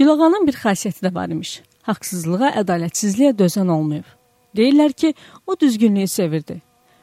Gülağanın 0.03 0.47
bir 0.47 0.57
xasiyyəti 0.59 1.05
də 1.05 1.11
var 1.15 1.31
imiş. 1.31 1.51
Haqsızlığa, 1.87 2.49
ədalətsizliyə 2.61 3.37
dözən 3.39 3.69
olmayıb. 3.71 4.07
Deyirlər 4.59 4.93
ki, 4.93 5.13
o 5.47 5.55
düzgünlüyü 5.61 6.09
sevirdi. 6.11 6.57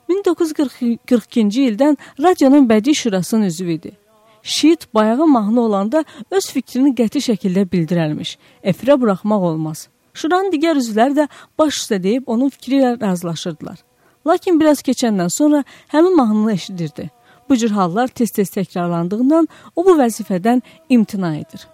1942-ci 0.09 1.63
ildən 1.69 1.95
radionun 2.25 2.67
bədii 2.67 2.95
şurasının 3.01 3.45
üzvü 3.45 3.71
idi. 3.77 3.91
Şiit 4.43 4.93
bayağı 4.93 5.27
mahnı 5.27 5.61
olanda 5.61 6.03
öz 6.31 6.51
fikrini 6.51 6.91
qəti 6.99 7.23
şəkildə 7.29 7.63
bildirərmiş. 7.71 8.35
Efirə 8.63 8.99
buraxmaq 9.01 9.47
olmaz. 9.53 9.87
Şuranın 10.13 10.51
digər 10.57 10.83
üzvləri 10.83 11.21
də 11.21 11.29
baş 11.57 11.79
üstə 11.79 12.03
deyib 12.03 12.27
onun 12.27 12.49
fikri 12.49 12.81
ilə 12.81 12.93
razılaşırdılar. 13.01 13.79
Lakin 14.27 14.59
biraz 14.59 14.83
keçəndən 14.83 15.31
sonra 15.39 15.63
həmin 15.95 16.19
mahnını 16.19 16.53
eşidirdi. 16.59 17.09
Bu 17.49 17.55
cür 17.55 17.71
hallar 17.79 18.07
tez-tez 18.07 18.51
təkrarlandığından 18.59 19.47
o 19.75 19.85
bu 19.85 19.99
vəzifədən 20.03 20.61
imtina 20.89 21.35
edir. 21.35 21.69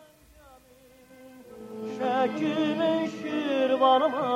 gümüş 2.27 3.11
kürbanıma 3.21 4.34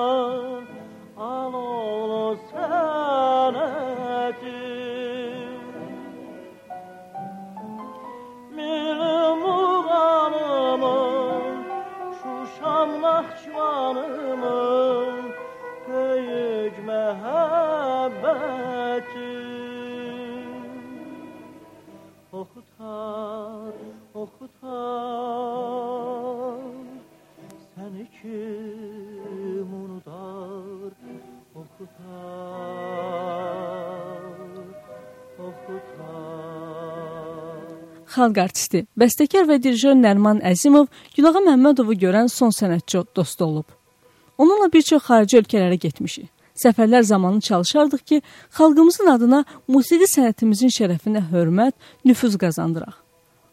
xalq 38.13 38.39
artisti, 38.41 38.85
bəstəkar 38.99 39.47
və 39.49 39.59
dirijor 39.63 39.95
Nərman 39.97 40.41
Əzimov 40.45 40.87
Gülağa 41.15 41.43
Məmmədovu 41.45 41.95
görən 42.03 42.29
son 42.29 42.51
sənətçi 42.55 43.05
dostu 43.15 43.45
olub. 43.45 43.67
Onunla 44.37 44.69
bir 44.73 44.81
çox 44.81 45.03
xarici 45.07 45.39
ölkələrə 45.41 45.75
getmişik. 45.75 46.29
Səfərlər 46.59 47.03
zamanı 47.03 47.41
çalışardıq 47.41 48.01
ki, 48.09 48.21
xalqımızın 48.57 49.07
adına 49.15 49.43
musiqi 49.67 50.07
sənətimizin 50.11 50.73
şərəfinə 50.75 51.21
hörmət, 51.31 51.75
nüfuz 52.05 52.35
qazandıraq. 52.41 52.97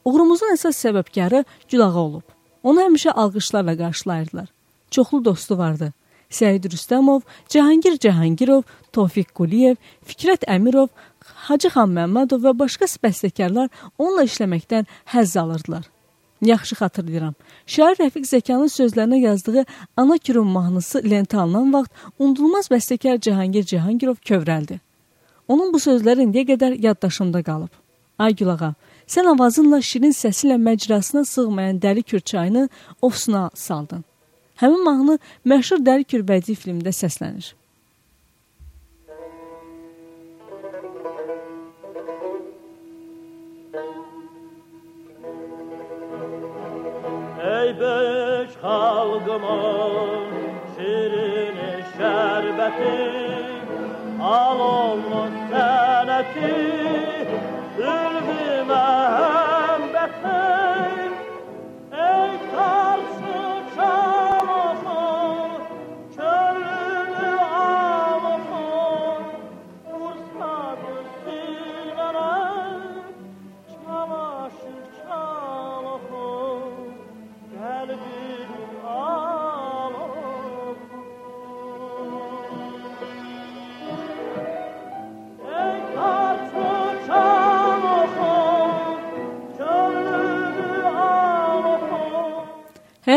Uğurumuzun 0.06 0.54
əsas 0.54 0.78
səbəbkarı 0.84 1.44
Gülağa 1.70 1.98
olub. 2.02 2.26
Onu 2.62 2.82
həmişə 2.82 3.10
alqışlarla 3.10 3.76
qarşılayırdılar. 3.78 4.48
Çoxlu 4.90 5.24
dostu 5.24 5.58
vardı. 5.58 5.92
Səid 6.30 6.66
Rüstəmov, 6.72 7.20
Cahangir 7.48 7.98
Cahangirov, 7.98 8.62
Tofiq 8.92 9.30
Quliyev, 9.34 9.76
Fikrət 10.06 10.46
Əmirov, 10.50 10.88
Hacı 11.46 11.70
xan 11.70 11.92
Məmmədov 11.94 12.42
və 12.42 12.52
başqa 12.58 12.88
bəstəkarlar 13.04 13.68
onunla 13.98 14.24
işləməkdən 14.26 14.88
həzz 15.12 15.36
alırdılar. 15.38 15.84
Yaxşı 16.42 16.74
xatırlayıram. 16.80 17.34
Şair 17.66 17.94
Rəfiq 18.00 18.24
Zəkanın 18.32 18.72
sözlərinə 18.78 19.20
yazdığı 19.20 19.64
Ana 19.96 20.18
Kirum 20.18 20.48
mahnısı 20.56 20.98
lentə 20.98 21.38
alınan 21.38 21.72
vaxt 21.72 21.92
unudulmaz 22.18 22.66
bəstəkar 22.72 23.20
Cahangir 23.20 23.64
Cahangirov 23.64 24.18
kövrəldi. 24.30 24.80
Onun 25.48 25.70
bu 25.72 25.78
sözləri 25.78 26.26
indiyə 26.26 26.48
qədər 26.50 26.74
yaddaşımda 26.86 27.42
qalıb. 27.46 27.70
Ay 28.18 28.34
Gülağa, 28.34 28.72
sən 29.06 29.30
avazınla 29.30 29.80
şirin 29.80 30.16
səsi 30.22 30.48
ilə 30.48 30.56
məcrasına 30.66 31.24
sığmayan 31.24 31.78
Dəli 31.78 32.02
Kür 32.02 32.20
çayını 32.20 32.68
ofsuna 33.02 33.50
saldın. 33.54 34.04
Həmin 34.56 34.82
mahnı 34.84 35.18
məşhur 35.44 35.78
Dəli 35.78 36.04
Kür 36.04 36.26
bədii 36.26 36.58
filmdə 36.58 36.90
səslənir. 36.90 37.54
xalqımın 48.62 50.32
şirin 50.74 51.58
şərbəti 51.96 52.96
al 54.36 54.60
olmuş 54.68 55.34
sənətin 55.52 57.15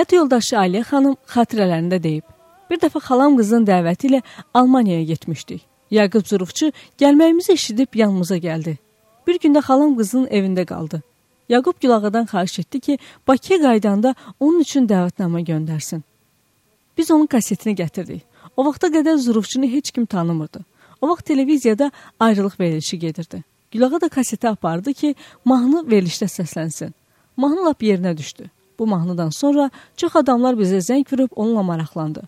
Həyat 0.10 0.24
yoldaşı 0.24 0.56
Aliyə 0.58 0.82
xanım 0.90 1.16
xatirələrində 1.30 1.98
deyib. 2.02 2.24
Bir 2.66 2.80
dəfə 2.82 2.98
xalam 3.06 3.36
qızın 3.38 3.68
dəvəti 3.68 4.08
ilə 4.10 4.22
Almaniyaya 4.58 5.04
getmişdik. 5.06 5.62
Yaqub 5.94 6.26
Zurufçu 6.26 6.72
gəlməyimizi 6.98 7.54
eşidib 7.54 7.94
yanımıza 7.94 8.40
gəldi. 8.42 8.74
Bir 9.28 9.38
gündə 9.38 9.62
xalam 9.62 9.94
qızın 10.00 10.26
evində 10.34 10.66
qaldı. 10.66 11.04
Yaqub 11.50 11.78
Gülağadan 11.82 12.26
xahiş 12.26 12.60
etdi 12.60 12.80
ki, 12.80 12.98
Bakıya 13.28 13.62
qaydanda 13.62 14.16
onun 14.40 14.66
üçün 14.66 14.90
dəvətnamə 14.90 15.46
göndərsin. 15.46 16.02
Biz 16.98 17.12
onun 17.12 17.28
kasetini 17.28 17.78
gətirdik. 17.78 18.26
O 18.58 18.66
vaxta 18.66 18.90
qədər 18.90 19.18
Zurufçunu 19.18 19.70
heç 19.70 19.92
kim 19.92 20.06
tanımırdı. 20.06 20.66
O 21.02 21.10
vaxt 21.10 21.26
televiziyada 21.26 21.92
ayrılıq 22.20 22.60
verilişi 22.60 23.00
gedirdi. 23.00 23.44
Gülağa 23.72 24.02
da 24.02 24.10
kaseti 24.10 24.50
apardı 24.50 24.94
ki, 24.94 25.16
mahnı 25.46 25.86
verilişdə 25.86 26.34
səslənsin. 26.40 26.98
Mahnı 27.38 27.66
lap 27.66 27.84
yerinə 27.84 28.18
düşdü. 28.18 28.50
Bu 28.80 28.88
mahnıdan 28.88 29.30
sonra 29.30 29.70
çox 29.98 30.16
adamlar 30.16 30.54
bizə 30.54 30.80
zəng 30.80 31.06
vurub 31.12 31.30
onunla 31.36 31.64
maraqlandı. 31.64 32.22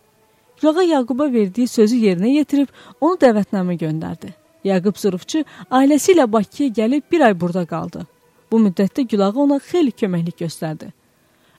Gülağa 0.61 0.83
Yaquba 0.83 1.31
verdiyi 1.33 1.67
sözü 1.67 1.95
yerinə 1.95 2.29
yetirib 2.35 2.67
onu 3.01 3.15
dəvətnamə 3.15 3.77
göndərdi. 3.81 4.33
Yaqub 4.63 4.97
Zurufçu 4.97 5.43
ailəsi 5.71 6.13
ilə 6.13 6.27
Bakıya 6.31 6.69
gəlib 6.69 7.07
bir 7.11 7.21
ay 7.27 7.39
burada 7.41 7.65
qaldı. 7.65 8.05
Bu 8.51 8.59
müddətdə 8.59 9.07
Gülağa 9.07 9.33
ona 9.45 9.57
xeyli 9.57 9.91
köməklik 9.91 10.37
göstərdi. 10.43 10.91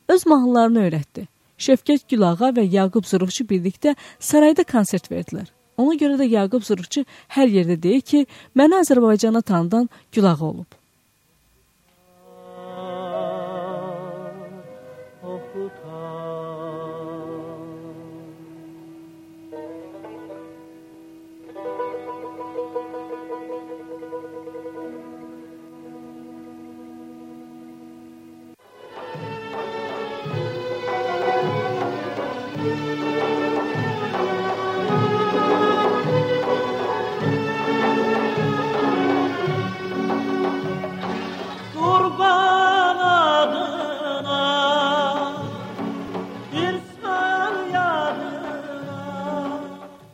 Öz 0.08 0.26
mahnılarını 0.26 0.84
öyrətdi. 0.86 1.26
Şəfqət 1.58 2.06
Gülağa 2.10 2.52
və 2.58 2.66
Yaqub 2.76 3.08
Zurufçu 3.08 3.48
birlikdə 3.48 3.96
sarayda 4.20 4.64
konsert 4.64 5.10
verdilər. 5.10 5.48
Ona 5.76 5.96
görə 5.98 6.20
də 6.20 6.28
Yaqub 6.36 6.62
Zurufçu 6.62 7.04
hər 7.34 7.48
yerdə 7.48 7.80
deyir 7.82 8.00
ki, 8.00 8.26
məni 8.54 8.78
Azərbaycana 8.84 9.42
tanıdan 9.42 9.88
Gülağa 10.12 10.40
olub. 10.40 10.81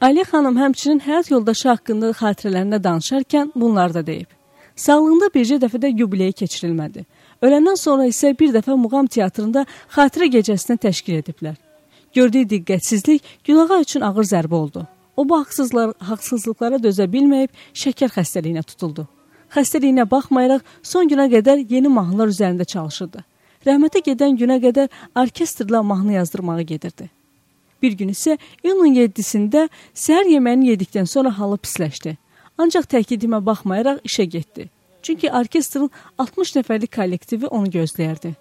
Ali 0.08 0.22
xanım 0.24 0.56
həmçinin 0.56 1.00
həyat 1.04 1.26
yoldaşı 1.28 1.66
haqqında 1.68 2.08
xatirələrində 2.16 2.78
danışarkən 2.84 3.50
bunlar 3.54 3.92
da 3.94 4.00
deyib. 4.06 4.30
Sağlığında 4.84 5.26
bircə 5.34 5.58
dəfə 5.60 5.80
də 5.82 5.90
yubileyi 6.00 6.32
keçirilmədi. 6.38 7.02
Öləndən 7.44 7.76
sonra 7.76 8.06
isə 8.08 8.30
bir 8.40 8.54
dəfə 8.54 8.76
Muğam 8.84 9.10
teatrında 9.16 9.66
xatirə 9.96 10.30
gecəsini 10.36 10.78
təşkil 10.84 11.18
ediblər. 11.18 11.58
Gördüyü 12.14 12.48
diqqətsizlik 12.52 13.26
Gülağa 13.44 13.80
üçün 13.84 14.06
ağır 14.08 14.30
zərbə 14.32 14.54
oldu. 14.54 14.86
O 15.16 15.28
bu 15.28 15.42
haqsızlar, 15.42 15.92
haqsızlıqlara 15.98 16.80
dözə 16.86 17.10
bilməyib 17.12 17.52
şəkər 17.82 18.14
xəstəliyinə 18.16 18.64
tutuldu. 18.64 19.04
Xəstəliyinə 19.52 20.08
baxmayaraq 20.10 20.64
son 20.82 21.12
günə 21.12 21.28
qədər 21.36 21.66
yeni 21.68 21.92
mahnılar 21.98 22.32
üzərində 22.32 22.64
çalışırdı. 22.64 23.26
Rəhmətə 23.68 24.04
gedən 24.08 24.40
günə 24.40 24.56
qədər 24.64 24.88
orkestrla 25.24 25.82
mahnı 25.82 26.16
yazdırmağa 26.16 26.62
gedirdi. 26.62 27.10
Bir 27.82 27.92
gün 27.92 28.10
isə 28.10 28.38
iyunun 28.64 28.96
7-sində 28.96 29.68
səhər 29.94 30.26
yeməyini 30.34 30.72
yedikdən 30.72 31.06
sonra 31.06 31.30
halı 31.38 31.60
pisləşdi. 31.62 32.16
Ancaq 32.58 32.88
təkidimə 32.90 33.38
baxmayaraq 33.46 34.02
işə 34.08 34.24
getdi. 34.24 34.68
Çünki 35.02 35.30
orkestrin 35.30 35.90
60 36.18 36.56
nəfərlik 36.58 36.94
kollektivi 36.96 37.46
onu 37.46 37.70
gözləyirdi. 37.70 38.34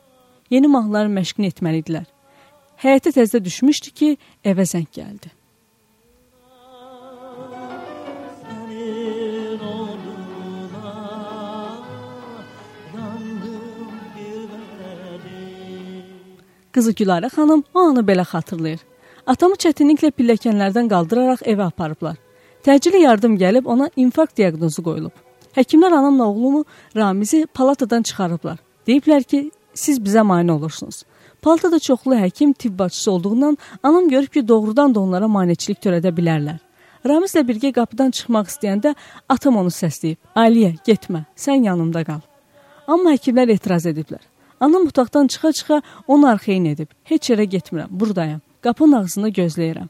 Yeni 0.50 0.68
mahnıların 0.68 1.14
məşqini 1.20 1.52
etməli 1.54 1.84
idilər. 1.84 2.08
Həyətə 2.82 3.14
təzə 3.14 3.44
düşmüşdü 3.44 3.94
ki, 4.00 4.10
evə 4.46 4.66
zəng 4.66 4.90
gəldi. 4.94 5.34
Qızı 16.74 16.92
Gülarə 16.94 17.30
xanım 17.34 17.64
o 17.74 17.80
anı 17.90 18.02
belə 18.06 18.26
xatırlayır. 18.26 18.82
Atamı 19.28 19.58
çətinliklə 19.60 20.14
pilləkənlərdən 20.16 20.88
qaldıraraq 20.88 21.42
evə 21.52 21.66
aparıblar. 21.68 22.16
Təcili 22.64 23.02
yardım 23.04 23.36
gəlib 23.40 23.66
ona 23.68 23.90
infarkt 24.00 24.38
diaqnozu 24.40 24.84
qoyulub. 24.86 25.12
Həkimlər 25.58 25.92
anamla 25.98 26.30
oğlumu 26.32 26.64
Ramizi 26.96 27.46
palatadan 27.54 28.08
çıxarıblar. 28.08 28.62
Deyiblər 28.88 29.24
ki, 29.24 29.42
siz 29.74 30.00
bizə 30.00 30.24
mane 30.24 30.52
olursunuz. 30.52 31.04
Palatada 31.42 31.80
çoxlu 31.80 32.16
həkim, 32.16 32.54
tibb 32.54 32.80
bacısı 32.80 33.12
olduğundan 33.12 33.58
anam 33.84 34.10
görüb 34.10 34.32
ki, 34.34 34.48
doğrudan 34.48 34.96
da 34.96 35.00
onlara 35.00 35.28
maneçilik 35.28 35.84
törədə 35.84 36.16
bilərlər. 36.16 36.64
Ramizlə 37.06 37.44
birgə 37.48 37.74
qapıdan 37.76 38.16
çıxmaq 38.16 38.48
istəyəndə 38.48 38.96
atam 39.30 39.60
onu 39.60 39.76
səsləyib. 39.76 40.18
Aliyə, 40.36 40.74
getmə, 40.88 41.26
sən 41.36 41.68
yanımda 41.68 42.08
qal. 42.08 42.24
Amma 42.88 43.18
həkimlər 43.20 43.52
etiraz 43.52 43.86
ediblər. 43.92 44.24
Anam 44.60 44.88
otaqdan 44.88 45.28
çıxa-çıxa 45.28 45.82
onu 46.08 46.28
arxeyin 46.28 46.66
edib. 46.66 46.96
Heç 47.04 47.30
yerə 47.30 47.44
getmirəm, 47.44 47.92
burdayam. 47.92 48.47
Qapının 48.62 49.02
ağzında 49.02 49.30
gözləyirəm. 49.30 49.90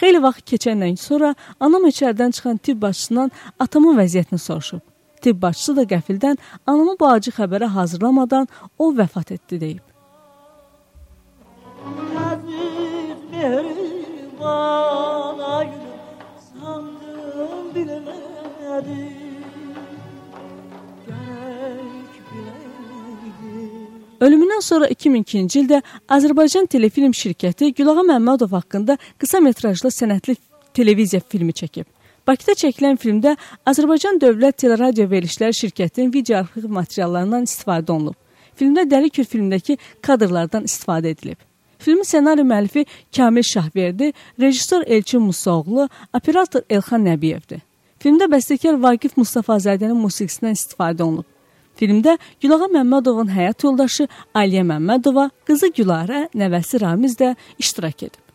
Xeyli 0.00 0.22
vaxt 0.22 0.46
keçəndən 0.52 0.96
sonra 0.96 1.34
anam 1.60 1.86
içəridən 1.90 2.32
çıxan 2.36 2.56
tibb 2.56 2.82
başçısından 2.82 3.30
atamın 3.58 3.98
vəziyyətini 3.98 4.38
soruşub. 4.38 4.80
Tibb 5.22 5.42
başçısı 5.42 5.76
da 5.76 5.84
qəfildən 5.94 6.36
anamı 6.66 6.96
bu 7.00 7.08
acı 7.08 7.30
xəbərə 7.30 7.68
hazırlamadan 7.78 8.48
o 8.78 8.92
vəfat 8.94 9.34
etdi 9.34 9.60
deyib. 9.60 9.91
Ölümündən 24.22 24.60
sonra 24.62 24.86
2002-ci 24.86 25.64
ildə 25.64 25.80
Azərbaycan 26.14 26.68
Telefilm 26.70 27.10
şirkəti 27.16 27.72
Gülağa 27.74 28.04
Məmmədov 28.06 28.52
haqqında 28.54 28.94
qısa 29.18 29.40
metrajlı 29.42 29.90
sənətli 29.90 30.36
televiziya 30.78 31.22
filmi 31.28 31.50
çəkib. 31.50 31.88
Bakıda 32.26 32.54
çəkilən 32.60 33.00
filmdə 33.02 33.32
Azərbaycan 33.66 34.20
Dövlət 34.22 34.60
Teleradio 34.62 35.08
Verilişləri 35.10 35.58
şirkətinin 35.58 36.12
video 36.14 36.38
arxiv 36.38 36.68
materiallarından 36.70 37.48
istifadə 37.50 37.90
olunub. 37.96 38.14
Filmdə 38.54 38.86
Dəli 38.92 39.10
Kür 39.10 39.26
filmdəki 39.26 39.78
kadrlardan 40.06 40.70
istifadə 40.70 41.16
edilib. 41.16 41.42
Filmin 41.82 42.06
ssenari 42.06 42.46
müəllifi 42.46 42.86
Kamil 43.16 43.42
Şahverdi, 43.42 44.12
rejissor 44.40 44.86
Elçin 44.86 45.22
Musaoğlu, 45.22 45.88
operator 46.14 46.62
Elxan 46.70 47.08
Nəbiyevdir. 47.10 47.66
Filmdə 47.98 48.30
bəstəkar 48.30 48.78
Vaqif 48.86 49.18
Mustafazadənin 49.18 49.98
musiqisindən 49.98 50.54
istifadə 50.54 51.02
olunub. 51.02 51.31
Filmdə 51.80 52.16
Gülağa 52.42 52.68
Məmmədovun 52.72 53.32
həyat 53.32 53.64
yoldaşı 53.64 54.08
Aliyə 54.36 54.64
Məmmədova, 54.68 55.30
qızı 55.48 55.72
Gülarə, 55.76 56.26
nəvəsi 56.36 56.82
Ramiz 56.82 57.16
də 57.20 57.34
iştirak 57.58 58.02
edib. 58.08 58.31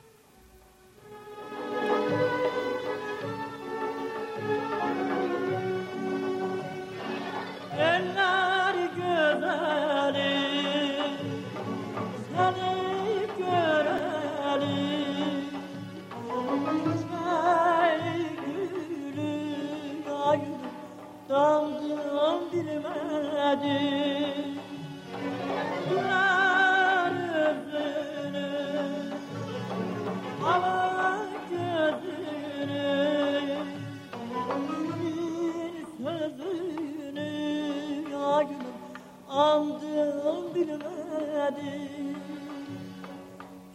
Andım 39.37 40.55
bilmedim 40.55 42.17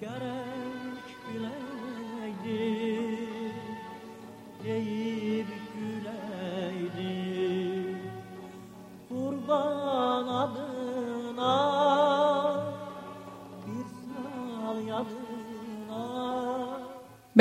gerek 0.00 1.06
bileydim 1.28 1.71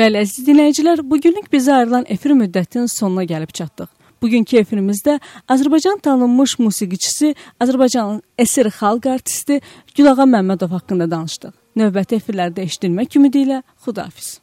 Bəli, 0.02 0.18
əziz 0.18 0.42
dinləyicilər, 0.48 0.98
bugünlük 1.06 1.44
bizə 1.52 1.76
ayrılan 1.76 2.08
efir 2.10 2.32
müddətinin 2.34 2.88
sonuna 2.90 3.22
gəlib 3.22 3.52
çatdıq. 3.54 3.86
Bugünkü 4.24 4.58
efirimizdə 4.58 5.14
Azərbaycan 5.54 6.02
tanınmış 6.02 6.56
musiqiçisi, 6.58 7.30
Azərbaycanın 7.62 8.18
əsir 8.42 8.72
xalq 8.80 9.06
artisti 9.14 9.60
Gülağa 9.94 10.26
Məmmədov 10.26 10.74
haqqında 10.74 11.06
danışdıq. 11.14 11.54
Növbəti 11.78 12.18
efirlərdə 12.18 12.66
eşidilmək 12.66 13.20
ümidi 13.20 13.46
ilə 13.46 13.62
Xudafiz. 13.86 14.40